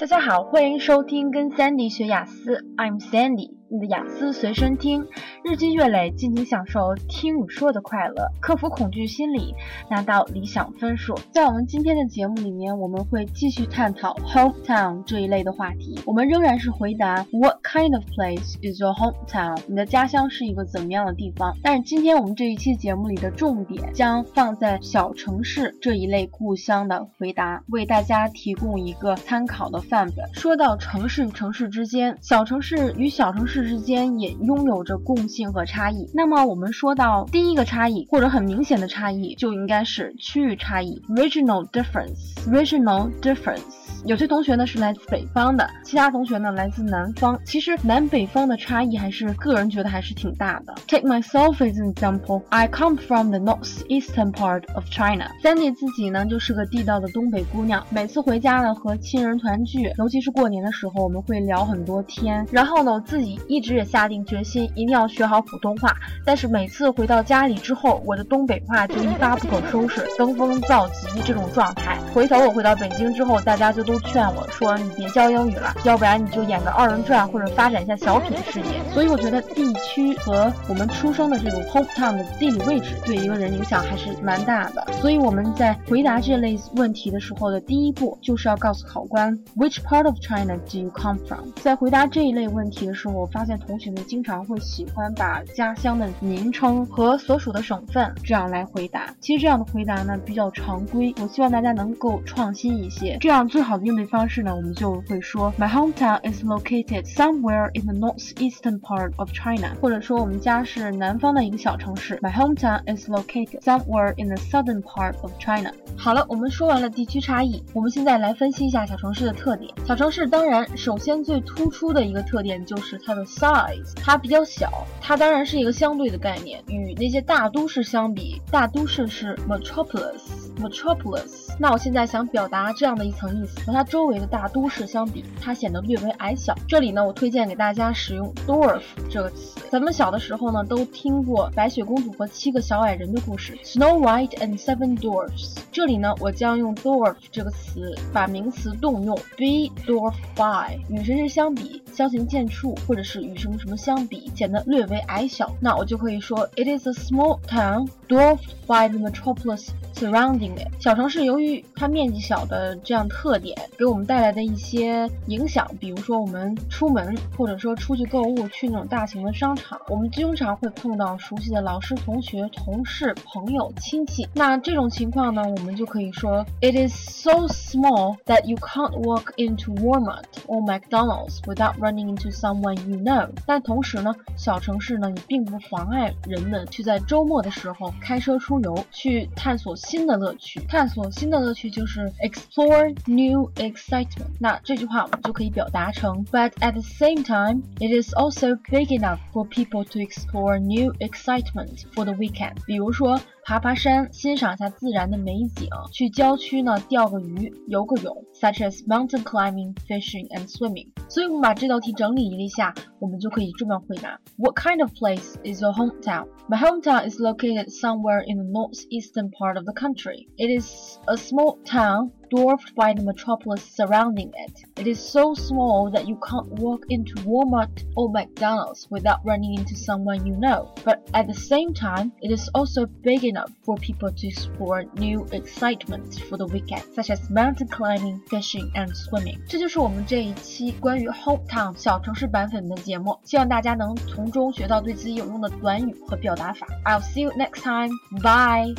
[0.00, 3.59] 大家好，欢迎收听跟 Sandy 学雅思，I'm Sandy。
[3.72, 5.06] 你的雅思随身听，
[5.44, 9.54] 日积月累，尽情享受听与说的快乐，克服恐惧心理，
[9.88, 11.16] 拿到理想分数。
[11.30, 16.00] 在我们今天的节目里面，我们会继续探讨 hometown 这一类的话题。
[16.04, 19.60] 我们仍然是回答 What kind of place is your hometown？
[19.68, 21.56] 你的家乡是一个怎么样的地方？
[21.62, 30.28] 但是今天我们这一期节目里的重点将放在小城市这一类故乡的回答，为大家提供一个参考的范本。
[30.34, 33.59] 说到城市与城市之间，小城市与小城市。
[33.62, 36.08] 之间也拥有着共性和差异。
[36.14, 42.34] 那么我们说到第一个差异或者很明显的差异，就应该是区域差异 （regional difference）。
[42.46, 43.89] regional difference。
[44.04, 47.38] 有些同学呢是来自北方的，其他同学呢来自南方。
[47.44, 50.74] 其实南北方的差异还是个人觉得还是挺大的。
[50.86, 52.42] Take myself as an example.
[52.50, 55.30] I come from the northeastern part of China.
[55.42, 57.84] Sandy 自己呢就是个地道的东北姑娘。
[57.90, 62.46] 每次回家呢和亲人团聚，尤其是过年的时候，我们会聊很多天。
[62.50, 63.30] 然后呢，我自己。
[63.48, 71.98] 一直也下定决心一定要学好普通话，但是每次回到家里之后，我的东北话就一发不可收拾，登峰造极这种状态。
[72.14, 84.86] 回头我回到北京之后，大家就都劝我说：“你别教英语了，要不然你就演个二人转或者发展一下小品事业。”所以我觉得地区和我们出生的这种 hometown 的地理位置对一个人影响还是蛮大的。
[85.00, 91.50] 所以我们在回答这类问题的时候的第一步就是要告诉考官 Which part of China do you come from？
[91.62, 93.40] 在回答这一类问题的时候，我发。
[93.40, 99.12] 现同学们经常会喜欢把家乡的名称和所属的省份这样来回答。
[99.18, 103.16] 其实这样的回答呢比较常规，我希望大家能够创新一些。
[103.20, 112.18] 这样最好的应对方式呢，我们就会说 My hometown is located somewhere in the northeastern part of China，或者说我们家是南方的一个小城市。
[112.22, 115.72] My hometown is located somewhere in the southern part of China。
[115.96, 119.72] 好了，我们说完了地区差异，我们现在来分析一下小城市的特点。
[119.86, 123.20] 小城市当然首先最突出的一个特点就是它的。
[123.20, 131.49] size 它比较小，它当然是一个相对的概念，与那些大都市相比，大都市是 metropolis，metropolis。
[131.62, 136.56] 那我现在想表达这样的一层意思，和它周围的大都市相比，它显得略微矮小。
[136.66, 139.60] 这里呢，我推荐给大家使用 dwarf 这个词。
[139.68, 145.58] 咱们小的时候呢，都听过白雪公主和七个小矮人的故事，Snow White and Seven Dwarfs。
[145.70, 153.20] 这里呢，我将用 dwarf 这个词把名词动用，be dwarf by，与谁谁相比，相形见绌，或者是。
[153.20, 160.68] 与什么什么相比，显得略微矮小，那我就可以说，It is a small town dwarfed by the metropolis surrounding it。
[160.80, 174.28] 小城市由于它面积小的这样特点，给我们带来的一些影响，比如说我们出门或者说出去购物，去那种大型的商场，我们经常会碰到熟悉的老师、同学、同事、朋友、亲戚。
[174.34, 182.76] 那这种情况呢，我们就可以说，It is so small that you can't walk into Walmart or McDonald's without running into someone
[182.88, 183.28] you know。
[183.46, 190.59] 但同时呢，小城市呢也并不妨碍人们去在周末的时候开车出游，去探索新的乐趣。
[190.61, 194.27] 探索新的乐趣就是 explore new excitement。
[194.39, 201.83] 那这句话我们就可以表达成，But at the same time, it is also big enough for people to explore new excitement
[201.93, 202.55] for the weekend。
[202.65, 203.19] 比如说。
[203.49, 210.87] 爬爬山，欣赏一下自然的美景；去郊区呢，钓个鱼，游个泳，such as mountain climbing, fishing and swimming。
[211.07, 216.27] 所以，我们把这道题整理一下，我们就可以这么回答：What kind of place is your hometown?
[216.49, 220.27] My hometown is located somewhere in the northeastern part of the country.
[220.37, 224.63] It is a small town dwarfed by the metropolis surrounding it.
[224.77, 229.75] It is so small that you can't walk into Walmart or McDonald's without running into
[229.75, 230.73] someone you know.
[230.83, 235.25] But at the same time, it is also big enough for people to explore new
[235.31, 239.39] excitements for the weekend, such as mountain climbing, fishing, and swimming.
[239.47, 246.67] 这就是我们这一期关于 hometown 小城市版本的节目，希望大家能从中学到对自己有用的短语和表达法。
[246.85, 247.91] I'll see you next time.
[248.21, 248.75] Bye.